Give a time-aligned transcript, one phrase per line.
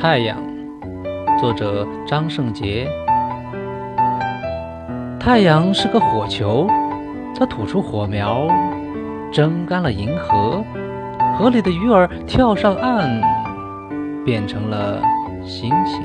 [0.00, 0.38] 太阳，
[1.40, 2.88] 作者张胜杰。
[5.18, 6.68] 太阳是个火球，
[7.36, 8.46] 它吐出火苗，
[9.32, 10.64] 蒸干了银河，
[11.36, 13.20] 河里的鱼儿跳上岸，
[14.24, 15.02] 变成了
[15.42, 16.00] 星星。